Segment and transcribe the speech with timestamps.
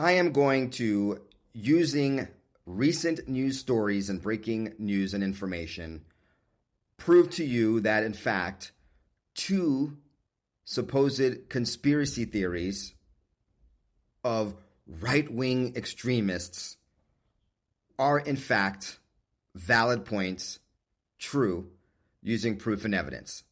[0.00, 1.20] I am going to,
[1.52, 2.26] using
[2.64, 6.06] recent news stories and breaking news and information,
[6.96, 8.72] prove to you that, in fact,
[9.34, 9.98] two
[10.64, 12.94] supposed conspiracy theories
[14.24, 14.54] of
[14.86, 16.78] right wing extremists
[17.98, 19.00] are, in fact,
[19.54, 20.60] valid points,
[21.18, 21.68] true,
[22.22, 23.42] using proof and evidence.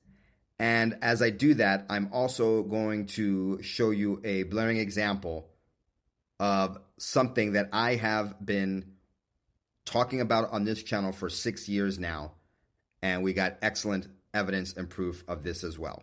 [0.59, 5.51] And as I do that, I'm also going to show you a blaring example
[6.41, 8.92] of something that I have been
[9.84, 12.33] talking about on this channel for six years now.
[13.02, 16.02] And we got excellent evidence and proof of this as well.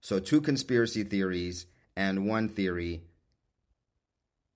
[0.00, 3.02] So, two conspiracy theories and one theory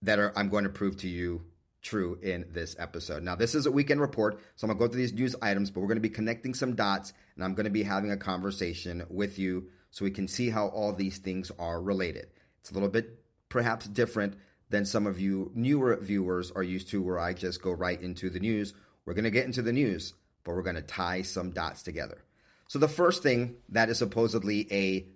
[0.03, 1.43] that are, I'm going to prove to you
[1.83, 3.23] true in this episode.
[3.23, 5.71] Now, this is a weekend report, so I'm going to go through these news items,
[5.71, 8.17] but we're going to be connecting some dots and I'm going to be having a
[8.17, 12.29] conversation with you so we can see how all these things are related.
[12.61, 14.37] It's a little bit perhaps different
[14.71, 18.31] than some of you newer viewers are used to, where I just go right into
[18.31, 18.73] the news.
[19.05, 22.23] We're going to get into the news, but we're going to tie some dots together.
[22.69, 25.07] So, the first thing that is supposedly a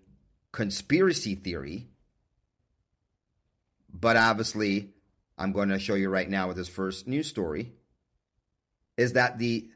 [0.53, 1.87] conspiracy theory,
[3.93, 4.91] but obviously
[5.39, 7.73] I'm going to show you right now with this first news story,
[8.97, 9.69] is that the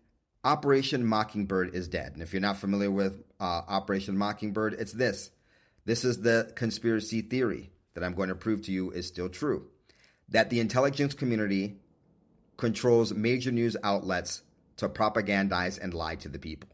[0.45, 2.13] Operation Mockingbird is dead.
[2.13, 5.31] And if you're not familiar with uh, Operation Mockingbird, it's this.
[5.85, 9.67] This is the conspiracy theory that I'm going to prove to you is still true
[10.29, 11.79] that the intelligence community
[12.57, 14.43] controls major news outlets
[14.77, 16.69] to propagandize and lie to the people.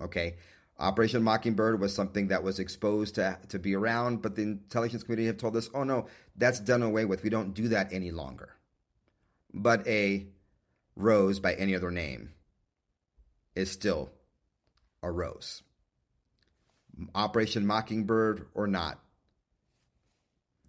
[0.00, 0.36] Okay.
[0.78, 5.26] Operation Mockingbird was something that was exposed to, to be around, but the intelligence community
[5.26, 7.22] have told us, oh no, that's done away with.
[7.22, 8.54] We don't do that any longer.
[9.54, 10.26] But a
[10.96, 12.30] rose by any other name
[13.54, 14.10] is still
[15.02, 15.62] a rose.
[17.14, 18.98] Operation Mockingbird or not,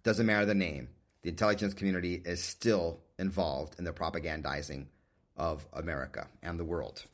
[0.04, 0.88] doesn't matter the name.
[1.22, 4.86] The intelligence community is still involved in the propagandizing
[5.36, 7.04] of America and the world.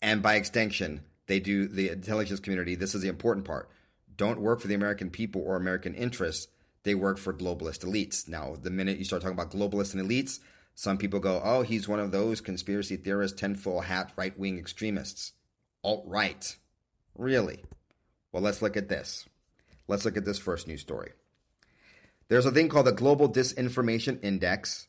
[0.00, 2.76] And by extension, they do the intelligence community.
[2.76, 3.68] This is the important part.
[4.16, 6.48] Don't work for the American people or American interests.
[6.84, 8.28] They work for globalist elites.
[8.28, 10.38] Now, the minute you start talking about globalists and elites,
[10.76, 15.32] some people go, oh, he's one of those conspiracy theorists, tinfoil hat, right wing extremists.
[15.82, 16.56] Alt right.
[17.16, 17.64] Really?
[18.30, 19.26] Well, let's look at this.
[19.88, 21.12] Let's look at this first news story.
[22.28, 24.88] There's a thing called the Global Disinformation Index,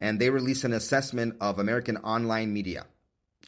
[0.00, 2.86] and they release an assessment of American online media.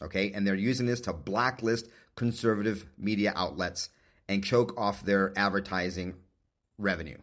[0.01, 3.89] Okay, and they're using this to blacklist conservative media outlets
[4.27, 6.15] and choke off their advertising
[6.77, 7.17] revenue.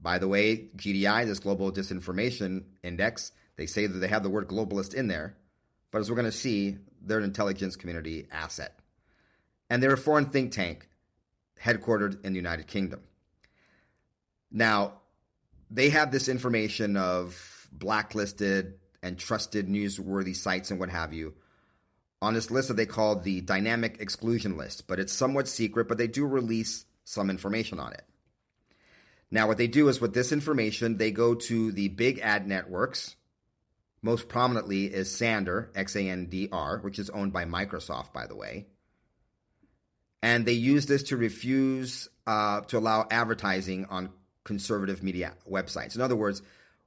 [0.00, 4.48] By the way, GDI, this Global Disinformation Index, they say that they have the word
[4.48, 5.36] globalist in there,
[5.90, 8.78] but as we're going to see, they're an intelligence community asset.
[9.70, 10.88] And they're a foreign think tank
[11.62, 13.00] headquartered in the United Kingdom.
[14.50, 15.00] Now,
[15.70, 21.34] they have this information of blacklisted and trusted newsworthy sites and what have you
[22.20, 25.98] on this list that they call the dynamic exclusion list, but it's somewhat secret, but
[25.98, 28.02] they do release some information on it.
[29.30, 33.14] Now, what they do is with this information, they go to the big ad networks.
[34.00, 38.26] Most prominently is Xandr, X A N D R, which is owned by Microsoft, by
[38.26, 38.66] the way.
[40.22, 44.10] And they use this to refuse uh, to allow advertising on
[44.48, 45.94] conservative media websites.
[45.94, 46.40] In other words,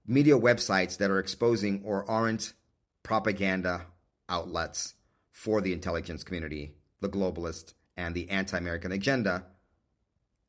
[0.07, 2.53] media websites that are exposing or aren't
[3.03, 3.85] propaganda
[4.27, 4.95] outlets
[5.31, 9.45] for the intelligence community, the globalist, and the anti American agenda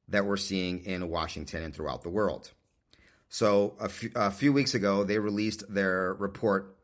[0.09, 2.51] that we're seeing in Washington and throughout the world.
[3.29, 3.77] So,
[4.17, 6.77] a few, weeks ago, they released their report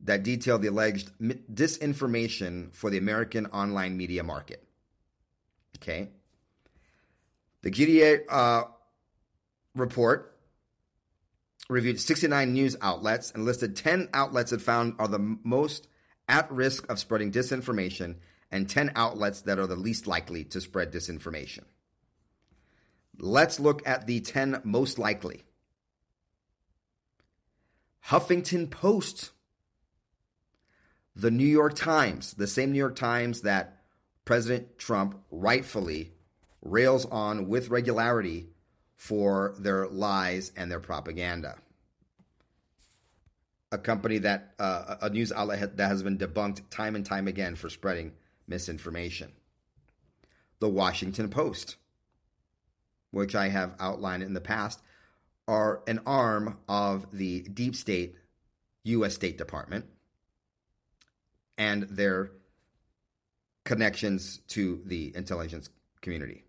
[0.00, 4.62] that detailed the alleged disinformation for the American online media market.
[5.76, 6.10] Okay.
[7.62, 8.64] The GDA uh,
[9.76, 10.36] report
[11.68, 15.88] reviewed 69 news outlets and listed 10 outlets it found are the most
[16.28, 18.16] at risk of spreading disinformation
[18.50, 21.64] and 10 outlets that are the least likely to spread disinformation.
[23.18, 25.44] Let's look at the 10 most likely.
[28.06, 29.30] Huffington Post,
[31.16, 33.82] the New York Times, the same New York Times that
[34.24, 36.12] President Trump rightfully
[36.62, 38.48] rails on with regularity
[38.96, 41.56] for their lies and their propaganda.
[43.70, 47.54] A company that, uh, a news outlet that has been debunked time and time again
[47.56, 48.12] for spreading
[48.48, 49.32] misinformation.
[50.60, 51.76] The Washington Post,
[53.10, 54.80] which I have outlined in the past,
[55.46, 58.16] are an arm of the deep state
[58.84, 59.14] U.S.
[59.14, 59.84] State Department
[61.58, 62.30] and their
[63.64, 65.68] connections to the intelligence
[66.00, 66.44] community.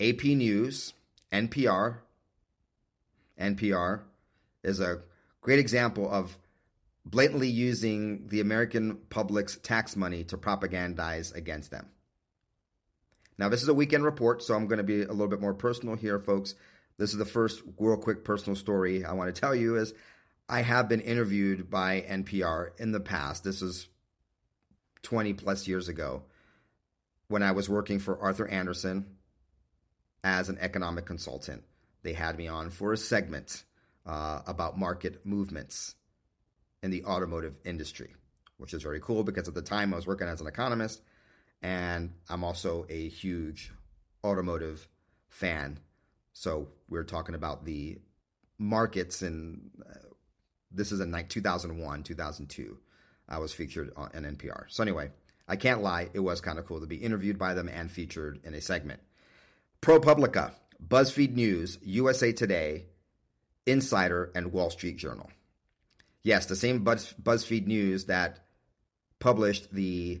[0.00, 0.94] AP News
[1.32, 1.98] NPR,
[3.38, 4.02] NPR,
[4.62, 5.02] is a
[5.40, 6.36] great example of
[7.04, 11.88] blatantly using the American public's tax money to propagandize against them.
[13.38, 15.54] Now, this is a weekend report, so I'm going to be a little bit more
[15.54, 16.54] personal here, folks.
[16.98, 19.94] This is the first real quick personal story I want to tell you is
[20.48, 23.42] I have been interviewed by NPR in the past.
[23.42, 23.88] This is
[25.02, 26.24] 20 plus years ago
[27.28, 29.06] when I was working for Arthur Andersen
[30.24, 31.62] as an economic consultant.
[32.02, 33.64] They had me on for a segment
[34.06, 35.94] uh, about market movements
[36.82, 38.14] in the automotive industry,
[38.56, 41.02] which is very cool because at the time I was working as an economist
[41.62, 43.72] and I'm also a huge
[44.24, 44.88] automotive
[45.28, 45.78] fan.
[46.32, 47.98] So we're talking about the
[48.58, 50.08] markets, and uh,
[50.70, 52.78] this is in like 2001, 2002.
[53.28, 54.64] I was featured on NPR.
[54.68, 55.10] So anyway,
[55.46, 58.40] I can't lie, it was kind of cool to be interviewed by them and featured
[58.44, 59.00] in a segment.
[59.82, 60.52] ProPublica,
[60.86, 62.86] BuzzFeed News, USA Today,
[63.66, 65.30] Insider, and Wall Street Journal.
[66.22, 68.40] Yes, the same Buzz, BuzzFeed News that
[69.20, 70.20] published the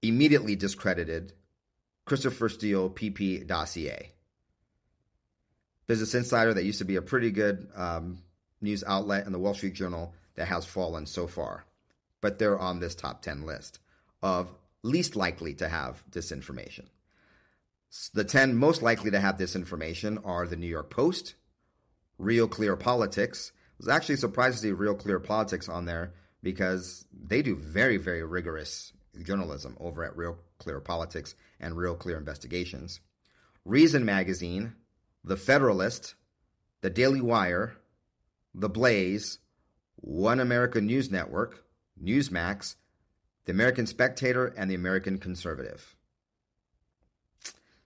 [0.00, 1.34] immediately discredited
[2.06, 4.12] Christopher Steele PP dossier.
[5.86, 8.18] Business Insider, that used to be a pretty good um,
[8.62, 11.64] news outlet, and the Wall Street Journal that has fallen so far.
[12.22, 13.78] But they're on this top 10 list
[14.22, 16.86] of least likely to have disinformation.
[18.14, 21.34] The 10 most likely to have this information are the New York Post,
[22.16, 23.52] Real Clear Politics.
[23.54, 27.98] I was actually surprised to see Real Clear Politics on there because they do very,
[27.98, 33.00] very rigorous journalism over at Real Clear Politics and Real Clear Investigations.
[33.62, 34.74] Reason Magazine,
[35.22, 36.14] The Federalist,
[36.80, 37.76] The Daily Wire,
[38.54, 39.38] The Blaze,
[39.96, 41.64] One America News Network,
[42.02, 42.76] Newsmax,
[43.44, 45.94] The American Spectator, and The American Conservative.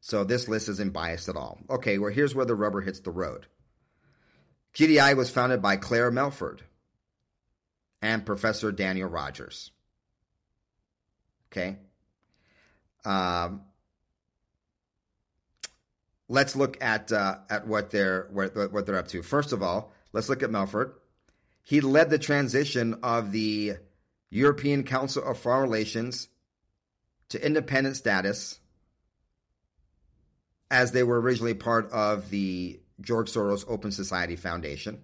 [0.06, 1.58] So this list isn't biased at all.
[1.68, 3.48] Okay, well, here's where the rubber hits the road.
[4.72, 6.62] GDI was founded by Clare Melford
[8.00, 9.72] and Professor Daniel Rogers.
[11.50, 11.78] Okay.
[13.04, 13.62] Um,
[16.28, 19.22] let's look at uh, at what they're what, what they're up to.
[19.24, 20.92] First of all, let's look at Melford.
[21.64, 23.72] He led the transition of the
[24.30, 26.28] European Council of Foreign Relations
[27.30, 28.60] to independent status,
[30.70, 35.02] as they were originally part of the George Soros Open Society Foundation,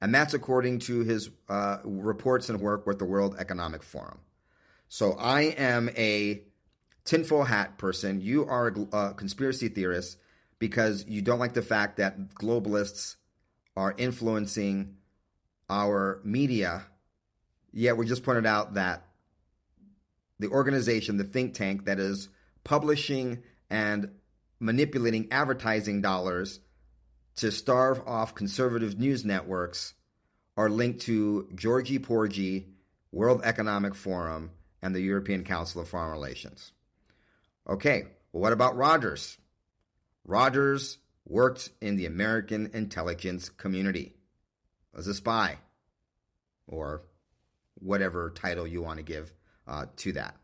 [0.00, 4.18] and that's according to his uh, reports and work with the World Economic Forum.
[4.88, 6.42] So I am a
[7.04, 8.20] tinfoil hat person.
[8.20, 10.18] You are a, conspiracy theorist
[10.58, 13.16] because you don't like the fact that globalists
[13.76, 14.96] are influencing
[15.68, 16.84] our media.
[17.72, 19.06] Yet we just pointed out that
[20.38, 22.28] the organization, the think tank that is
[22.64, 24.10] publishing and
[24.60, 26.60] manipulating advertising dollars
[27.36, 29.94] to starve off conservative news networks
[30.56, 32.68] are linked to Georgie Porgy,
[33.10, 34.50] World Economic Forum,
[34.82, 36.72] and the European Council of Foreign Relations.
[37.68, 39.38] Okay, well, what about Rogers?
[40.24, 44.14] Rogers worked in the American intelligence community
[44.96, 45.58] as a spy,
[46.66, 47.02] or
[47.76, 49.32] whatever title you want to give
[49.66, 50.36] uh, to that.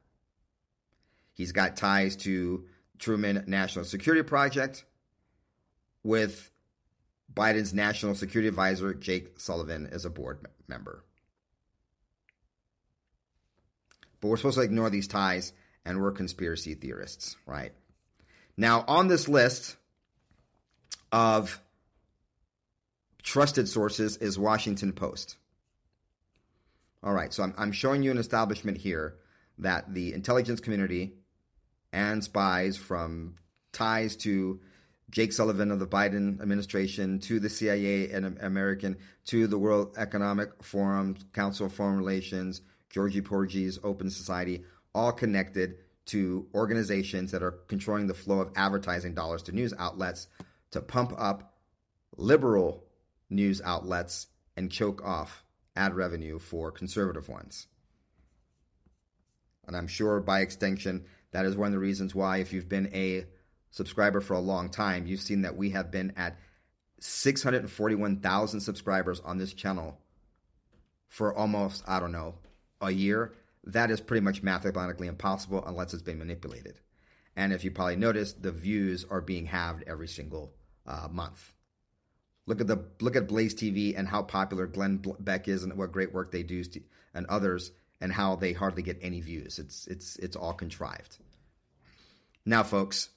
[1.35, 2.65] He's got ties to
[2.99, 4.85] Truman National Security Project
[6.03, 6.51] with
[7.33, 11.05] Biden's National Security Advisor, Jake Sullivan, as a board member.
[14.21, 15.53] But we're supposed to ignore these ties,
[15.85, 17.73] and we're conspiracy theorists, right?
[18.57, 19.77] Now, on this list
[21.13, 21.61] of
[23.23, 25.37] trusted sources is Washington Post.
[27.03, 29.17] All right, so I'm, I'm showing you an establishment here
[29.59, 31.15] that the intelligence community
[31.93, 33.37] and spies from
[33.73, 34.61] ties to
[35.11, 40.63] Jake Sullivan of the Biden administration to the CIA and American to the World Economic
[40.63, 44.65] Forum, Council of Foreign Relations, Georgie Porgy's Open Society,
[44.95, 45.77] all connected
[46.07, 50.29] to organizations that are controlling the flow of advertising dollars to news outlets
[50.71, 51.55] to pump up
[52.17, 52.85] liberal
[53.29, 57.67] news outlets and choke off ad revenue for conservative ones.
[59.67, 61.05] And I'm sure by extension,
[61.37, 63.27] that is one of the reasons why, if you've been a
[63.71, 66.39] subscriber for a long time, you've seen that we have been at
[67.01, 69.99] 641,000 subscribers on this channel
[71.09, 72.37] for almost, I don't know,
[72.81, 76.81] a year, that is pretty much mathematically impossible unless it's been manipulated.
[77.37, 80.55] And if you probably noticed, the views are being halved every single
[80.87, 81.53] uh, month.
[82.47, 85.93] Look at the look at Blaze TV and how popular Glenn Beck is, and what
[85.93, 86.65] great work they do,
[87.13, 89.59] and others, and how they hardly get any views.
[89.59, 91.19] It's it's it's all contrived.
[92.47, 93.11] Now, folks,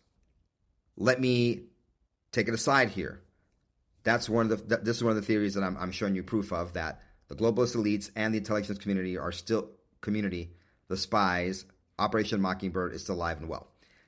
[0.98, 1.68] let me
[2.32, 3.22] take it aside here.
[4.04, 4.78] That's one of the.
[4.78, 7.36] This is one of the theories that I'm, I'm showing you proof of that the
[7.36, 9.70] globalist elites and the intelligence community are still
[10.02, 10.52] community.
[10.88, 11.66] The spies,
[12.00, 13.68] Operation Mockingbird, is still alive and well.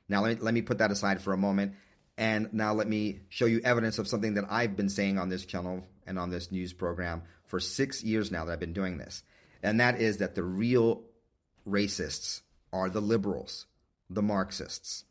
[0.10, 1.76] Now let me, let me put that aside for a moment,
[2.18, 5.46] and now let me show you evidence of something that I've been saying on this
[5.46, 9.22] channel and on this news program for six years now that I've been doing this,
[9.62, 11.04] and that is that the real
[11.68, 12.42] racists
[12.74, 13.68] are the liberals,
[14.10, 15.06] the Marxists.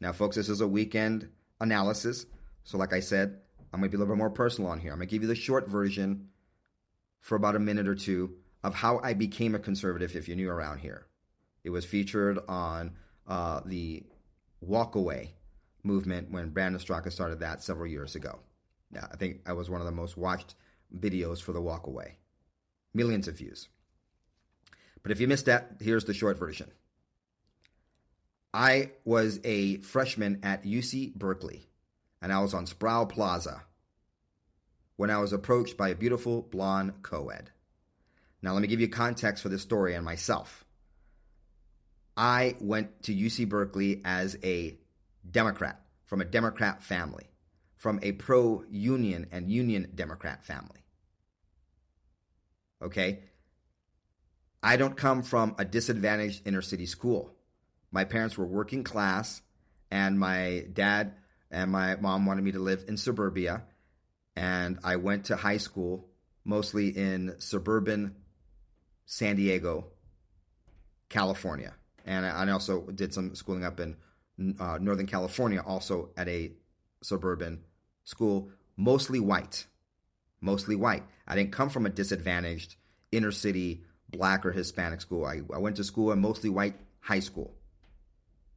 [0.00, 1.28] Now, folks, this is a weekend
[1.60, 2.26] analysis.
[2.64, 3.38] So, like I said,
[3.72, 4.92] I'm going to be a little bit more personal on here.
[4.92, 6.28] I'm going to give you the short version
[7.20, 10.50] for about a minute or two of how I became a conservative if you're new
[10.50, 11.06] around here.
[11.64, 12.92] It was featured on
[13.26, 14.02] uh, the
[14.66, 15.30] Walkaway
[15.82, 18.40] movement when Brandon Straka started that several years ago.
[18.92, 20.54] Yeah, I think I was one of the most watched
[20.94, 22.12] videos for the Walkaway.
[22.92, 23.68] Millions of views.
[25.02, 26.70] But if you missed that, here's the short version.
[28.52, 31.68] I was a freshman at UC Berkeley,
[32.20, 33.62] and I was on Sproul Plaza
[34.96, 37.50] when I was approached by a beautiful blonde co ed.
[38.42, 40.64] Now, let me give you context for this story and myself.
[42.16, 44.78] I went to UC Berkeley as a
[45.30, 47.30] Democrat, from a Democrat family,
[47.76, 50.84] from a pro union and union Democrat family.
[52.82, 53.20] Okay?
[54.62, 57.34] I don't come from a disadvantaged inner city school
[57.90, 59.42] my parents were working class,
[59.90, 61.14] and my dad
[61.50, 63.64] and my mom wanted me to live in suburbia.
[64.36, 66.08] And I went to high school
[66.44, 68.14] mostly in suburban
[69.06, 69.88] San Diego,
[71.08, 71.74] California.
[72.04, 73.96] And I also did some schooling up in
[74.58, 76.52] uh, Northern California, also at a
[77.02, 77.64] suburban
[78.04, 79.66] school, mostly white.
[80.40, 81.02] Mostly white.
[81.26, 82.76] I didn't come from a disadvantaged
[83.12, 85.26] inner city black or Hispanic school.
[85.26, 87.59] I, I went to school in mostly white high school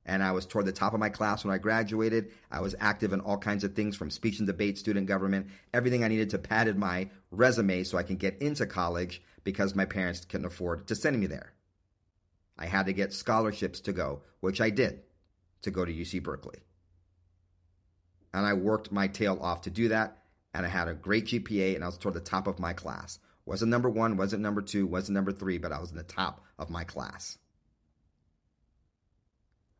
[0.05, 2.31] and I was toward the top of my class when I graduated.
[2.51, 6.03] I was active in all kinds of things from speech and debate, student government, everything
[6.03, 10.25] I needed to padded my resume so I can get into college because my parents
[10.25, 11.53] couldn't afford to send me there.
[12.57, 15.01] I had to get scholarships to go, which I did
[15.63, 16.59] to go to UC Berkeley.
[18.33, 20.17] And I worked my tail off to do that,
[20.53, 23.19] and I had a great GPA, and I was toward the top of my class.
[23.45, 26.41] Wasn't number one, wasn't number two, wasn't number three, but I was in the top
[26.57, 27.37] of my class.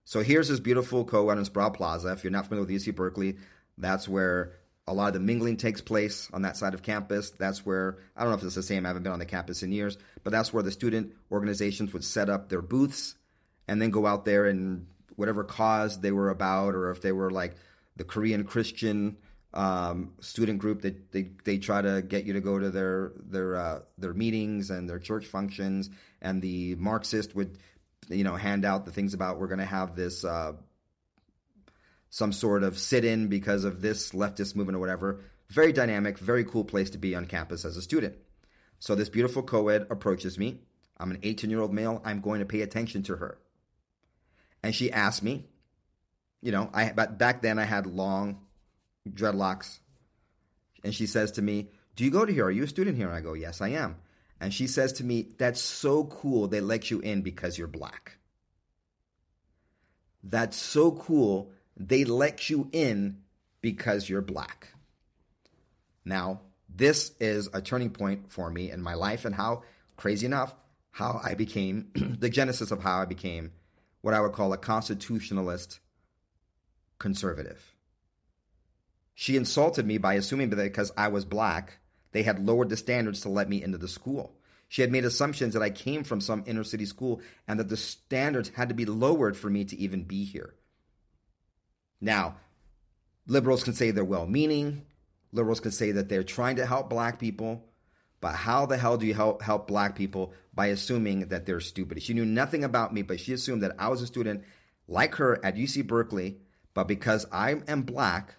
[0.05, 2.11] So here's this beautiful co-ed in Sproul Plaza.
[2.11, 3.37] If you're not familiar with UC Berkeley,
[3.77, 4.53] that's where
[4.85, 7.31] a lot of the mingling takes place on that side of campus.
[7.31, 9.63] That's where, I don't know if it's the same, I haven't been on the campus
[9.63, 13.15] in years, but that's where the student organizations would set up their booths
[13.67, 17.31] and then go out there and whatever cause they were about, or if they were
[17.31, 17.55] like
[17.95, 19.15] the Korean Christian
[19.53, 23.55] um, student group, they, they, they try to get you to go to their, their,
[23.55, 25.89] uh, their meetings and their church functions.
[26.21, 27.57] And the Marxist would
[28.09, 30.53] you know, hand out the things about we're going to have this uh,
[32.09, 35.21] some sort of sit in because of this leftist movement or whatever.
[35.49, 38.15] Very dynamic, very cool place to be on campus as a student.
[38.79, 40.59] So this beautiful co-ed approaches me.
[40.97, 42.01] I'm an 18 year old male.
[42.05, 43.39] I'm going to pay attention to her.
[44.61, 45.45] And she asked me,
[46.41, 48.41] you know, I but back then I had long
[49.09, 49.79] dreadlocks.
[50.83, 52.45] And she says to me, Do you go to here?
[52.45, 53.07] Are you a student here?
[53.07, 53.95] And I go, Yes, I am.
[54.43, 58.17] And she says to me, That's so cool they let you in because you're black.
[60.21, 63.21] That's so cool they let you in
[63.61, 64.67] because you're black.
[66.03, 69.63] Now, this is a turning point for me in my life and how,
[69.95, 70.53] crazy enough,
[70.91, 73.53] how I became the genesis of how I became
[74.01, 75.79] what I would call a constitutionalist
[76.99, 77.75] conservative.
[79.15, 81.79] She insulted me by assuming that because I was black,
[82.13, 84.33] they had lowered the standards to let me into the school.
[84.69, 87.77] She had made assumptions that I came from some inner city school and that the
[87.77, 90.55] standards had to be lowered for me to even be here.
[92.01, 92.37] Now,
[93.27, 94.85] liberals can say they're well meaning,
[95.31, 97.65] liberals can say that they're trying to help black people,
[98.19, 102.01] but how the hell do you help, help black people by assuming that they're stupid?
[102.01, 104.43] She knew nothing about me, but she assumed that I was a student
[104.87, 106.39] like her at UC Berkeley,
[106.73, 108.35] but because I am black,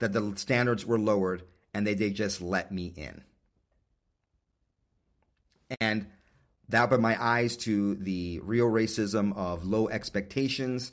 [0.00, 1.42] that the standards were lowered
[1.76, 3.22] and they, they just let me in.
[5.78, 6.06] And
[6.70, 10.92] that opened my eyes to the real racism of low expectations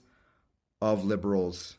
[0.81, 1.77] of liberals.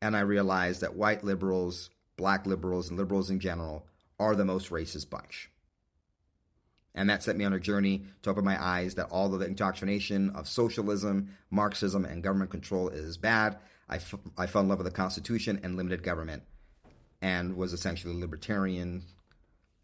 [0.00, 3.84] And I realized that white liberals, black liberals, and liberals in general
[4.18, 5.50] are the most racist bunch.
[6.94, 9.46] And that set me on a journey to open my eyes that all of the
[9.46, 13.58] indoctrination of socialism, Marxism, and government control is bad.
[13.86, 16.42] I, f- I fell in love with the Constitution and limited government
[17.20, 19.04] and was essentially libertarian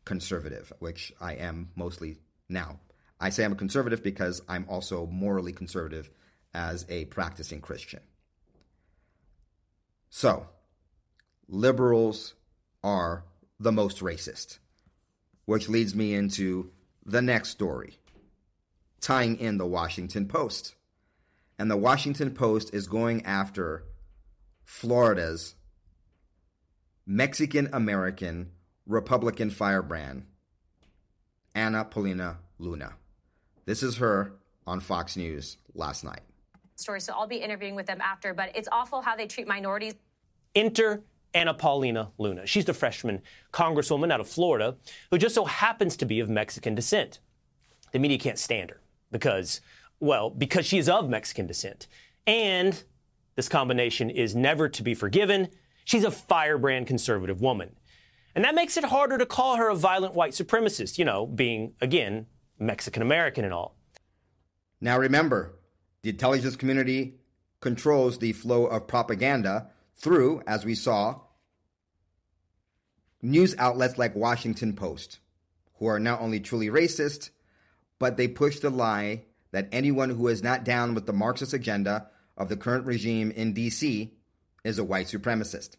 [0.04, 2.80] conservative, which I am mostly now.
[3.20, 6.10] I say I'm a conservative because I'm also morally conservative
[6.54, 8.00] as a practicing Christian.
[10.10, 10.48] So,
[11.48, 12.34] liberals
[12.82, 13.24] are
[13.58, 14.58] the most racist.
[15.44, 16.70] Which leads me into
[17.04, 17.98] the next story,
[19.00, 20.74] tying in the Washington Post.
[21.58, 23.84] And the Washington Post is going after
[24.64, 25.54] Florida's
[27.06, 28.50] Mexican American
[28.86, 30.24] Republican firebrand,
[31.54, 32.94] Anna Paulina Luna.
[33.64, 34.34] This is her
[34.66, 36.20] on Fox News last night.
[36.76, 39.94] Story, so I'll be interviewing with them after, but it's awful how they treat minorities.
[40.54, 41.02] Enter
[41.34, 42.46] Anna Paulina Luna.
[42.46, 44.76] She's the freshman congresswoman out of Florida
[45.10, 47.20] who just so happens to be of Mexican descent.
[47.92, 48.80] The media can't stand her
[49.10, 49.60] because,
[50.00, 51.88] well, because she is of Mexican descent.
[52.26, 52.82] And
[53.34, 55.48] this combination is never to be forgiven.
[55.84, 57.76] She's a firebrand conservative woman.
[58.34, 61.74] And that makes it harder to call her a violent white supremacist, you know, being,
[61.80, 62.26] again,
[62.58, 63.76] Mexican American and all.
[64.80, 65.58] Now remember,
[66.02, 67.16] the intelligence community
[67.60, 71.20] controls the flow of propaganda through, as we saw,
[73.20, 75.20] news outlets like Washington Post,
[75.74, 77.30] who are not only truly racist,
[77.98, 82.08] but they push the lie that anyone who is not down with the Marxist agenda
[82.36, 84.10] of the current regime in DC
[84.64, 85.76] is a white supremacist.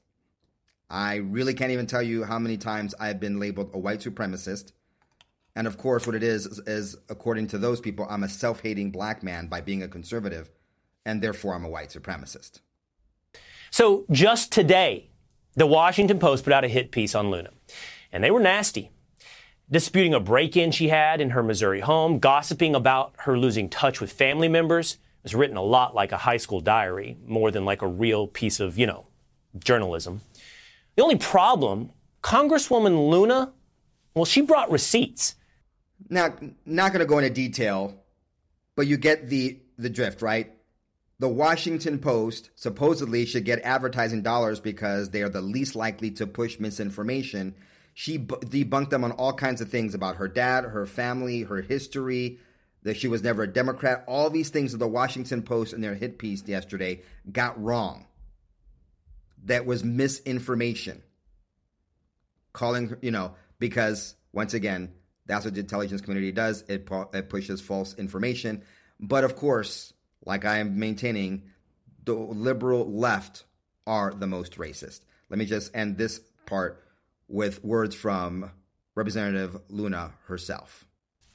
[0.90, 4.74] I really can't even tell you how many times I've been labeled a white supremacist.
[5.56, 8.62] And of course, what it is, is, is according to those people, I'm a self
[8.62, 10.50] hating black man by being a conservative,
[11.06, 12.60] and therefore I'm a white supremacist.
[13.70, 15.10] So just today,
[15.56, 17.50] the Washington Post put out a hit piece on Luna,
[18.12, 18.92] and they were nasty.
[19.72, 24.02] Disputing a break in she had in her Missouri home, gossiping about her losing touch
[24.02, 24.98] with family members.
[25.24, 28.28] It was written a lot like a high school diary, more than like a real
[28.28, 29.08] piece of, you know,
[29.58, 30.20] journalism.
[30.98, 33.54] The only problem, Congresswoman Luna,
[34.16, 35.36] well, she brought receipts.
[36.10, 38.04] Now, not going to go into detail,
[38.76, 40.52] but you get the the drift, right?
[41.20, 46.28] The Washington Post supposedly should get advertising dollars because they are the least likely to
[46.28, 47.56] push misinformation.
[47.94, 52.40] She debunked them on all kinds of things about her dad, her family, her history,
[52.84, 54.04] that she was never a Democrat.
[54.08, 58.06] All these things that the Washington Post in their hit piece yesterday got wrong.
[59.46, 61.02] That was misinformation.
[62.54, 64.94] Calling, you know, because once again,
[65.26, 66.64] that's what the intelligence community does.
[66.68, 68.64] It, it pushes false information.
[69.00, 69.94] But of course,
[70.26, 71.44] like I am maintaining,
[72.04, 73.46] the liberal left
[73.88, 75.02] are the most racist.
[75.30, 76.84] Let me just end this part
[77.28, 78.52] with words from
[78.96, 80.86] Representative Luna herself.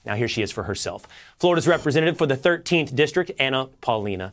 [0.08, 1.06] Now, here she is for herself.
[1.38, 4.32] Florida's representative for the 13th District, Anna Paulina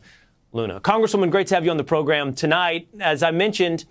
[0.53, 0.79] Luna.
[0.79, 2.87] Congresswoman, great to have you on the program tonight.
[3.01, 3.83] As I mentioned,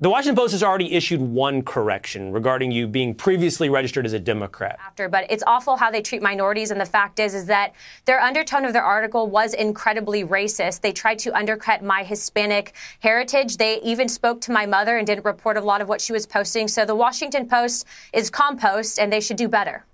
[0.00, 4.18] the Washington Post has already issued one correction regarding you being previously registered as a
[4.18, 4.78] Democrat.
[4.80, 7.74] After, but it's awful how they treat minorities, and the fact is, is that
[8.06, 10.80] their undertone of their article was incredibly racist.
[10.80, 13.58] They tried to undercut my Hispanic heritage.
[13.58, 16.24] They even spoke to my mother and didn't report a lot of what she was
[16.24, 16.68] posting.
[16.68, 19.84] So the Washington Post is compost, and they should do better.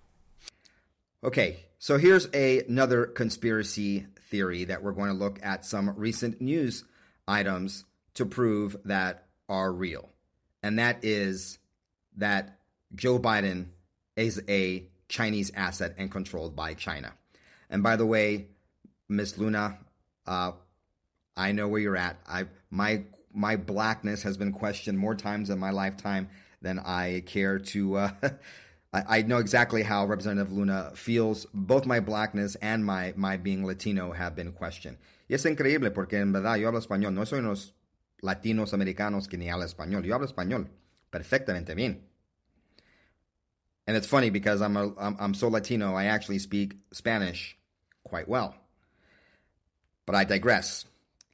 [1.25, 6.43] Okay, so here's a, another conspiracy theory that we're going to look at some recent
[6.43, 6.85] news
[7.27, 10.11] items to prove that are real.
[10.63, 11.59] And that is
[12.19, 12.59] that
[12.95, 13.69] Joe Biden
[14.17, 17.15] is a Chinese asset and controlled by China.
[17.71, 18.49] And by the way,
[19.09, 19.79] Miss Luna,
[20.27, 20.53] uh,
[21.39, 22.19] I know where you're at.
[22.29, 26.29] I my my blackness has been questioned more times in my lifetime
[26.61, 27.97] than I care to.
[27.97, 28.11] Uh,
[28.95, 31.47] I, know exactly how Representative Luna feels.
[31.53, 34.99] Both my blackness and my my being Latino have been questioned.
[35.29, 37.13] Y es increíble porque en verdad yo hablo español.
[37.13, 37.73] No soy unos
[38.23, 40.05] latinos americanos que ni habla español.
[40.05, 40.69] Yo hablo español
[41.11, 42.03] perfectamente bien.
[43.87, 47.57] And it's funny because I'm, a, I'm, I'm so Latino, I actually speak Spanish
[48.03, 48.55] quite well.
[50.07, 50.87] But I digress.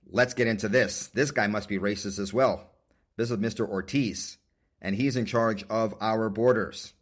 [0.09, 1.09] Let's get into this.
[1.09, 2.71] This guy must be racist as well.
[3.17, 3.69] This is Mr.
[3.69, 4.39] Ortiz,
[4.81, 6.95] and he's in charge of our borders.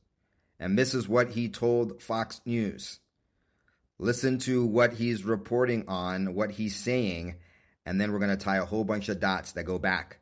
[0.60, 3.00] And this is what he told Fox News.
[3.98, 7.36] Listen to what he's reporting on, what he's saying,
[7.84, 10.18] and then we're going to tie a whole bunch of dots that go back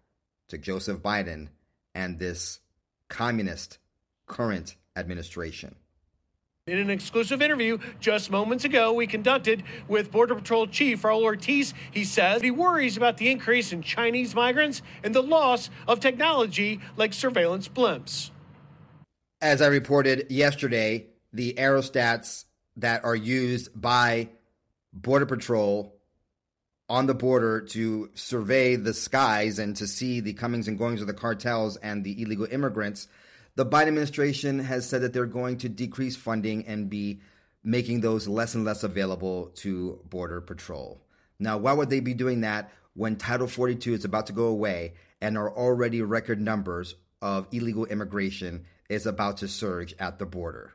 [0.48, 1.48] to Joseph Biden
[1.94, 2.60] and this
[3.08, 3.78] communist
[4.26, 5.74] current administration.
[6.66, 11.74] In an exclusive interview just moments ago, we conducted with Border Patrol Chief Raul Ortiz,
[11.92, 16.80] he says he worries about the increase in Chinese migrants and the loss of technology
[16.96, 18.30] like surveillance blimps.
[19.42, 22.44] As I reported yesterday, the aerostats
[22.76, 24.30] that are used by
[24.94, 25.94] Border Patrol
[26.88, 31.06] on the border to survey the skies and to see the comings and goings of
[31.06, 33.08] the cartels and the illegal immigrants,
[33.56, 37.20] the Biden administration has said that they're going to decrease funding and be
[37.62, 41.02] making those less and less available to Border Patrol.
[41.38, 44.94] Now, why would they be doing that when Title 42 is about to go away
[45.20, 50.74] and are already record numbers of illegal immigration is about to surge at the border.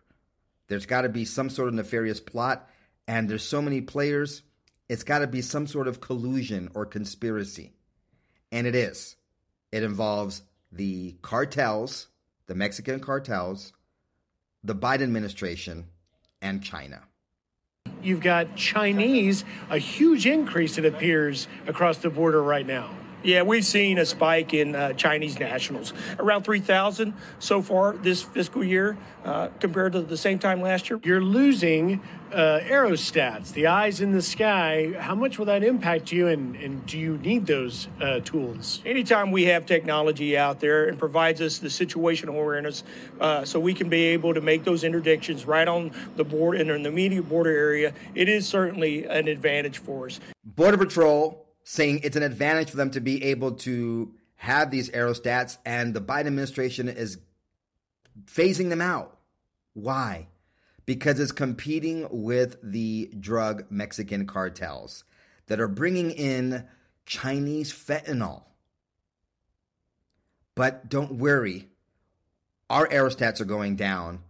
[0.68, 2.70] There's got to be some sort of nefarious plot,
[3.08, 4.42] and there's so many players,
[4.88, 7.74] it's got to be some sort of collusion or conspiracy.
[8.52, 9.16] And it is.
[9.72, 12.08] It involves the cartels,
[12.48, 13.74] the Mexican cartels,
[14.64, 15.88] the Biden administration,
[16.42, 17.02] and China.
[18.04, 22.90] You've got Chinese, a huge increase, it appears, across the border right now.
[23.24, 28.64] Yeah, we've seen a spike in uh, Chinese nationals, around 3,000 so far this fiscal
[28.64, 31.00] year uh, compared to the same time last year.
[31.04, 32.02] You're losing
[32.34, 34.94] uh, aerostats, the eyes in the sky.
[34.98, 38.82] How much will that impact you, and, and do you need those uh, tools?
[38.88, 42.84] Anytime we have technology out there and provides us the situational awareness
[43.20, 46.72] uh, so we can be able to make those interdictions right on the board and
[46.72, 50.20] in the immediate border area, it is certainly an advantage for us.
[50.44, 55.58] Border Patrol saying it's an advantage for them to be able to have these aerostats,
[55.66, 57.20] and the Biden administration is
[58.26, 59.20] phasing them out.
[59.74, 60.28] Why?
[60.86, 65.04] Because it's competing with the drug Mexican cartels
[65.46, 66.66] that are bringing in
[67.06, 68.44] Chinese fentanyl.
[70.56, 71.70] But don't worry,
[72.70, 74.24] our aerostats are going down,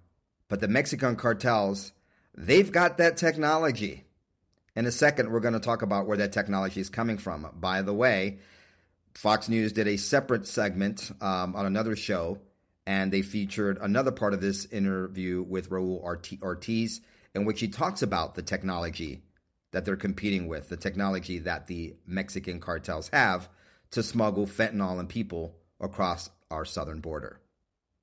[0.49, 1.93] but the Mexican cartels,
[2.35, 4.05] they've got that technology.
[4.73, 7.49] In a second, we're going to talk about where that technology is coming from.
[7.59, 8.39] By the way,
[9.13, 12.39] Fox News did a separate segment um, on another show,
[12.87, 16.01] and they featured another part of this interview with Raul
[16.41, 17.01] Ortiz,
[17.35, 19.23] in which he talks about the technology
[19.71, 23.49] that they're competing with, the technology that the Mexican cartels have
[23.91, 27.40] to smuggle fentanyl and people across our southern border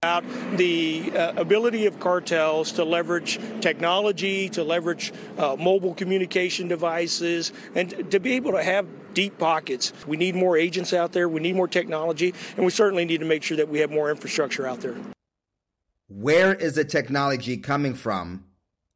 [0.01, 0.23] about
[0.57, 8.09] the uh, ability of cartels to leverage technology, to leverage uh, mobile communication devices, and
[8.13, 9.93] to be able to have deep pockets.
[10.07, 13.27] We need more agents out there, we need more technology, and we certainly need to
[13.27, 14.95] make sure that we have more infrastructure out there.
[16.07, 18.45] Where is the technology coming from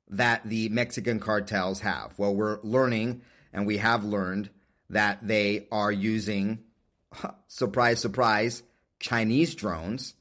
[0.07, 2.17] that the Mexican cartels have?
[2.17, 4.51] Well, we're learning, and we have learned
[4.91, 6.61] that they are using,
[7.49, 8.63] surprise, surprise,
[9.01, 10.15] Chinese drones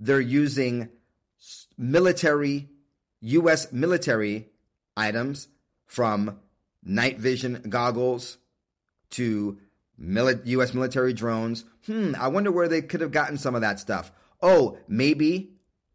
[0.00, 0.88] they're using
[1.76, 2.68] military,
[3.20, 3.70] U.S.
[3.72, 4.48] military
[4.96, 5.48] items
[5.86, 6.38] from
[6.82, 8.38] night vision goggles
[9.10, 9.58] to
[10.00, 10.72] mili- U.S.
[10.74, 11.64] military drones.
[11.86, 14.10] Hmm, I wonder where they could have gotten some of that stuff.
[14.42, 15.52] Oh, maybe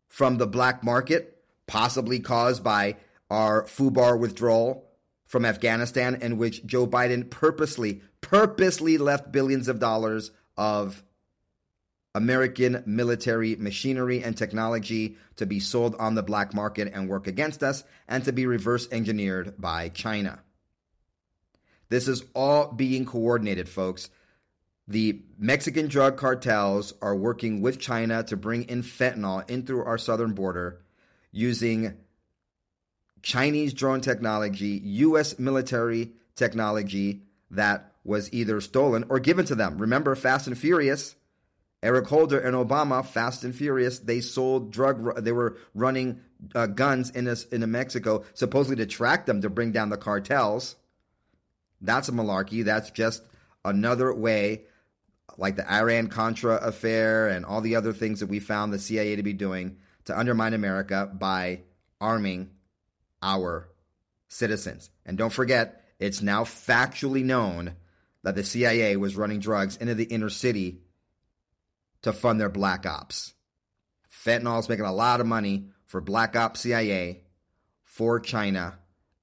[0.07, 2.97] from the black market, possibly caused by
[3.29, 4.85] our FUBAR withdrawal
[5.25, 11.03] from Afghanistan, in which Joe Biden purposely, purposely left billions of dollars of
[12.15, 17.61] American military machinery and technology to be sold on the black market and work against
[17.61, 20.39] us, and to be reverse engineered by China.
[21.89, 24.09] This is all being coordinated, folks.
[24.87, 29.97] The Mexican drug cartels are working with China to bring in fentanyl in through our
[29.97, 30.81] southern border
[31.31, 31.97] using
[33.23, 35.37] Chinese drone technology, U.S.
[35.37, 39.79] military technology that was either stolen or given to them.
[39.79, 41.15] Remember Fast and Furious?
[41.85, 45.23] Eric Holder and Obama, Fast and Furious, they sold drug.
[45.23, 46.19] They were running
[46.55, 49.97] uh, guns in a, in a Mexico, supposedly to track them to bring down the
[49.97, 50.77] cartels.
[51.79, 52.65] That's a malarkey.
[52.65, 53.21] That's just
[53.63, 54.63] another way,
[55.37, 59.17] like the Iran Contra affair and all the other things that we found the CIA
[59.17, 61.61] to be doing to undermine America by
[62.01, 62.49] arming
[63.21, 63.69] our
[64.27, 64.89] citizens.
[65.05, 67.75] And don't forget, it's now factually known
[68.23, 70.81] that the CIA was running drugs into the inner city
[72.05, 73.33] to fund their black ops.
[74.11, 77.23] Fentanyl is making a lot of money for black ops CIA,
[77.83, 78.77] for China,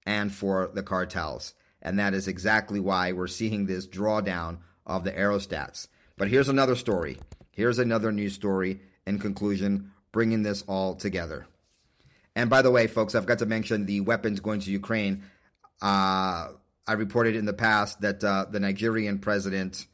[0.05, 1.55] and for the cartels.
[1.81, 5.87] And that is exactly why we're seeing this drawdown of the aerostats.
[6.19, 7.19] But here's another story.
[7.53, 11.47] Here's another news story in conclusion, bringing this all together.
[12.35, 15.23] And by the way, folks, I've got to mention the weapons going to Ukraine.
[15.81, 16.49] Uh,
[16.85, 19.87] I reported in the past that uh, the Nigerian president,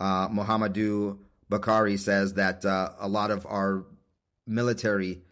[0.00, 3.84] uh, Muhammadu Bakari says that uh, a lot of our
[4.46, 5.22] military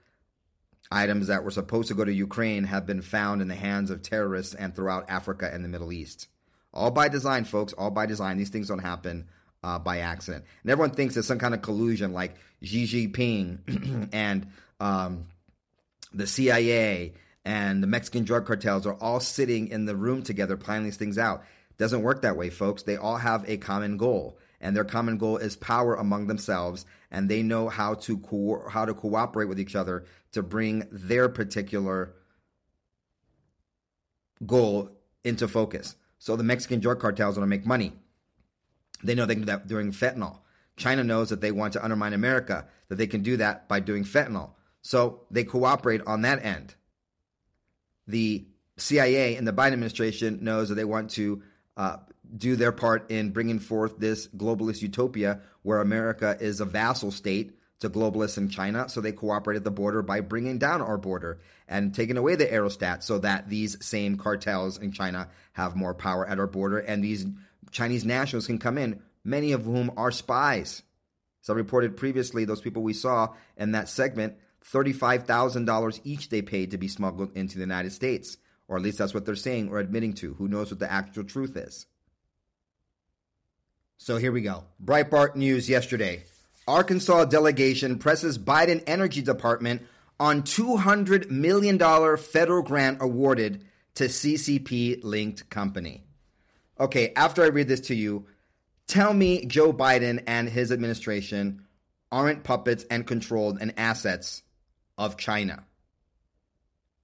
[0.90, 4.02] items that were supposed to go to Ukraine have been found in the hands of
[4.02, 6.28] terrorists and throughout Africa and the Middle East.
[6.72, 8.36] All by design, folks, all by design.
[8.36, 9.28] These things don't happen
[9.62, 10.44] uh, by accident.
[10.62, 14.46] And everyone thinks there's some kind of collusion like Xi Jinping and
[14.80, 15.26] um,
[16.12, 20.84] the CIA and the Mexican drug cartels are all sitting in the room together planning
[20.84, 21.44] these things out.
[21.76, 22.82] Doesn't work that way, folks.
[22.82, 27.28] They all have a common goal and their common goal is power among themselves and
[27.28, 32.14] they know how to co- how to cooperate with each other to bring their particular
[34.46, 34.90] goal
[35.22, 35.96] into focus.
[36.18, 37.92] So the Mexican drug cartels want to make money.
[39.02, 40.38] They know they can do that during fentanyl.
[40.76, 44.02] China knows that they want to undermine America, that they can do that by doing
[44.02, 44.52] fentanyl.
[44.80, 46.74] So they cooperate on that end.
[48.06, 48.46] The
[48.78, 51.42] CIA and the Biden administration knows that they want to
[51.76, 51.98] uh,
[52.36, 57.52] do their part in bringing forth this globalist utopia where America is a vassal state
[57.80, 58.88] to globalists in China.
[58.88, 62.46] So they cooperate at the border by bringing down our border and taking away the
[62.46, 67.02] aerostat so that these same cartels in China have more power at our border and
[67.02, 67.26] these
[67.70, 70.82] Chinese nationals can come in, many of whom are spies.
[71.42, 76.70] As I reported previously, those people we saw in that segment, $35,000 each they paid
[76.70, 78.38] to be smuggled into the United States.
[78.68, 80.34] Or at least that's what they're saying or admitting to.
[80.34, 81.86] Who knows what the actual truth is?
[83.98, 84.64] So here we go.
[84.82, 86.24] Breitbart News yesterday.
[86.66, 89.82] Arkansas delegation presses Biden Energy Department
[90.18, 91.78] on $200 million
[92.16, 96.04] federal grant awarded to CCP linked company.
[96.80, 98.26] Okay, after I read this to you,
[98.86, 101.62] tell me Joe Biden and his administration
[102.10, 104.42] aren't puppets and controlled and assets
[104.96, 105.64] of China.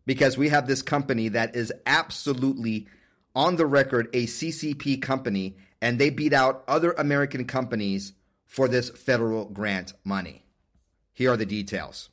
[0.07, 2.89] Because we have this company that is absolutely
[3.35, 8.13] on the record a CCP company, and they beat out other American companies
[8.47, 10.45] for this federal grant money.
[11.13, 12.09] Here are the details.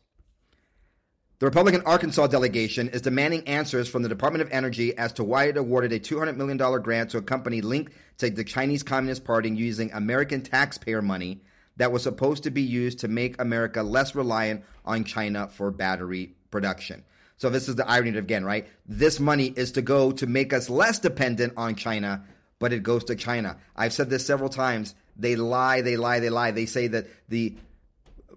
[1.40, 5.46] The Republican Arkansas delegation is demanding answers from the Department of Energy as to why
[5.46, 9.50] it awarded a $200 million grant to a company linked to the Chinese Communist Party
[9.52, 11.42] using American taxpayer money
[11.76, 16.36] that was supposed to be used to make America less reliant on China for battery
[16.50, 17.04] production.
[17.38, 18.68] So, this is the irony of again, right?
[18.86, 22.24] This money is to go to make us less dependent on China,
[22.60, 23.58] but it goes to China.
[23.76, 24.96] I've said this several times.
[25.16, 26.52] They lie, they lie, they lie.
[26.52, 27.56] They say that the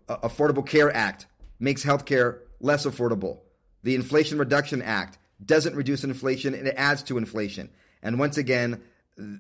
[0.09, 1.27] uh, Affordable Care Act
[1.59, 3.39] makes healthcare less affordable.
[3.83, 7.71] The Inflation Reduction Act doesn't reduce inflation, it adds to inflation.
[8.03, 8.83] And once again,
[9.17, 9.39] th-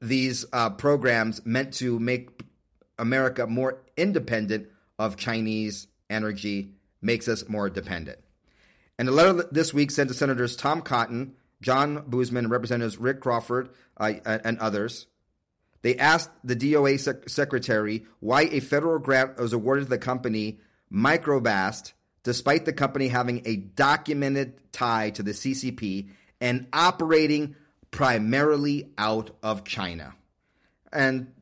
[0.00, 2.42] these uh, programs meant to make
[2.98, 8.18] America more independent of Chinese energy makes us more dependent.
[8.98, 13.20] And a letter this week sent to Senators Tom Cotton, John Boozman, and Representatives Rick
[13.20, 15.06] Crawford uh, and others.
[15.82, 20.58] They asked the DOA sec- secretary why a federal grant was awarded to the company
[20.92, 21.92] Microvast
[22.24, 27.54] despite the company having a documented tie to the CCP and operating
[27.90, 30.14] primarily out of China.
[30.92, 31.32] And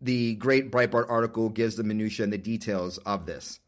[0.00, 3.60] the great Breitbart article gives the minutia and the details of this.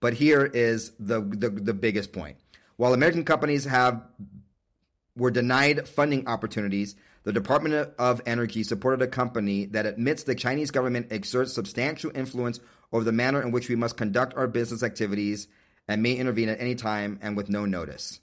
[0.00, 2.36] But here is the, the, the biggest point.
[2.76, 4.02] While American companies have
[5.16, 10.70] were denied funding opportunities, the Department of Energy supported a company that admits the Chinese
[10.70, 12.60] government exerts substantial influence
[12.92, 15.48] over the manner in which we must conduct our business activities
[15.88, 18.20] and may intervene at any time and with no notice.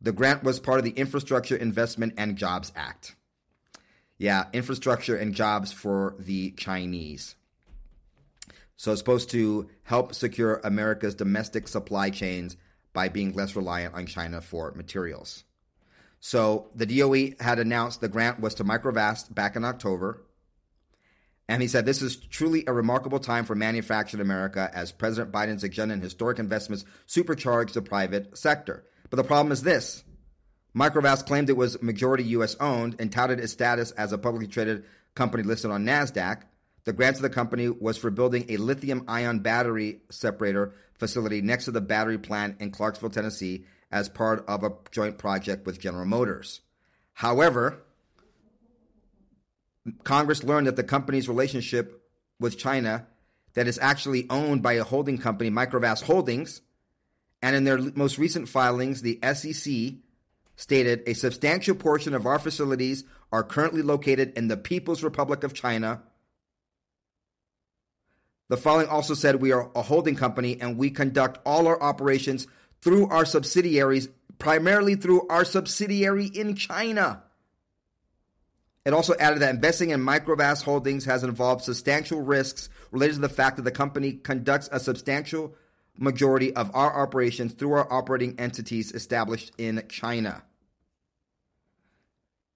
[0.00, 3.16] The grant was part of the Infrastructure Investment and Jobs Act.
[4.18, 7.34] Yeah, infrastructure and jobs for the Chinese.
[8.76, 12.56] So it's supposed to help secure America's domestic supply chains
[12.92, 15.44] by being less reliant on China for materials.
[16.20, 20.22] So the DOE had announced the grant was to Microvast back in October.
[21.48, 25.64] And he said, This is truly a remarkable time for manufacturing America as President Biden's
[25.64, 28.84] agenda and historic investments supercharge the private sector.
[29.10, 30.04] But the problem is this
[30.76, 32.56] Microvast claimed it was majority U.S.
[32.60, 36.42] owned and touted its status as a publicly traded company listed on NASDAQ.
[36.84, 41.66] The grant to the company was for building a lithium ion battery separator facility next
[41.66, 46.04] to the battery plant in Clarksville, Tennessee, as part of a joint project with General
[46.04, 46.60] Motors.
[47.14, 47.82] However,
[50.04, 52.02] Congress learned that the company's relationship
[52.38, 53.06] with China
[53.54, 56.60] that is actually owned by a holding company, Microvast Holdings,
[57.42, 59.94] and in their most recent filings, the SEC
[60.56, 65.54] stated a substantial portion of our facilities are currently located in the People's Republic of
[65.54, 66.02] China.
[68.48, 72.46] The filing also said we are a holding company and we conduct all our operations
[72.80, 74.08] through our subsidiaries,
[74.38, 77.22] primarily through our subsidiary in China.
[78.84, 83.28] It also added that investing in Microvast Holdings has involved substantial risks related to the
[83.28, 85.54] fact that the company conducts a substantial
[85.98, 90.42] majority of our operations through our operating entities established in China.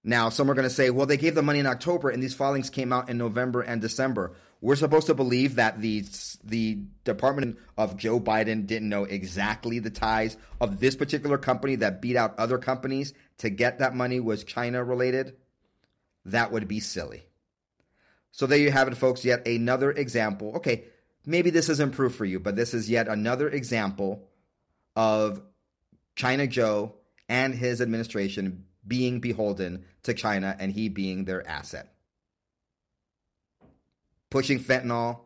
[0.04, 2.34] Now, some are going to say, well, they gave the money in October and these
[2.34, 4.32] filings came out in November and December.
[4.62, 6.04] We're supposed to believe that the,
[6.44, 12.00] the Department of Joe Biden didn't know exactly the ties of this particular company that
[12.00, 15.34] beat out other companies to get that money was China related.
[16.24, 17.24] That would be silly.
[18.30, 19.24] So there you have it, folks.
[19.24, 20.52] Yet another example.
[20.58, 20.84] Okay,
[21.26, 24.28] maybe this isn't proof for you, but this is yet another example
[24.94, 25.42] of
[26.14, 26.94] China Joe
[27.28, 31.92] and his administration being beholden to China and he being their asset.
[34.32, 35.20] Pushing fentanyl,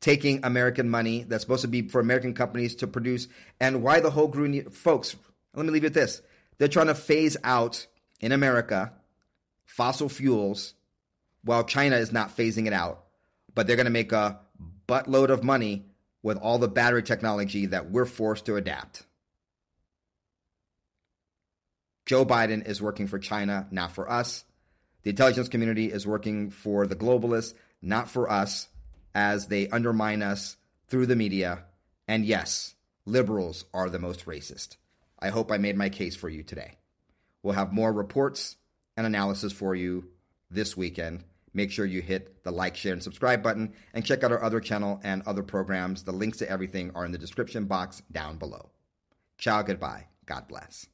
[0.00, 3.28] taking American money that's supposed to be for American companies to produce,
[3.60, 5.14] and why the whole green folks.
[5.54, 6.20] Let me leave you with this:
[6.58, 7.86] they're trying to phase out
[8.18, 8.92] in America
[9.64, 10.74] fossil fuels,
[11.44, 13.04] while China is not phasing it out,
[13.54, 14.40] but they're going to make a
[14.88, 15.86] buttload of money
[16.22, 19.06] with all the battery technology that we're forced to adapt.
[22.04, 24.44] Joe Biden is working for China, not for us.
[25.02, 28.68] The intelligence community is working for the globalists, not for us,
[29.14, 30.56] as they undermine us
[30.88, 31.64] through the media.
[32.06, 32.74] And yes,
[33.06, 34.76] liberals are the most racist.
[35.18, 36.78] I hope I made my case for you today.
[37.42, 38.56] We'll have more reports
[38.96, 40.08] and analysis for you
[40.50, 41.24] this weekend.
[41.52, 44.60] Make sure you hit the like, share, and subscribe button and check out our other
[44.60, 46.04] channel and other programs.
[46.04, 48.70] The links to everything are in the description box down below.
[49.38, 50.06] Ciao, goodbye.
[50.26, 50.86] God bless.